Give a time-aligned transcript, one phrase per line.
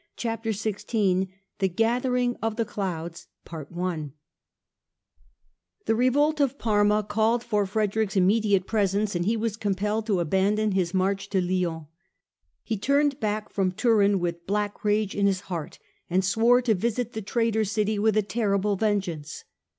[0.17, 1.27] Chapter XVI
[1.59, 3.27] THE GATHERING OF THE CLOUDS
[5.87, 10.71] revolt of Parma called for Frederick's im mediate presence and he was compelled to abandon
[10.71, 11.85] his march to Lyons.
[12.63, 15.77] He turned back from Turin with black rage in his heart
[16.09, 19.43] and swore to visit the traitor city with a terrible vengeance.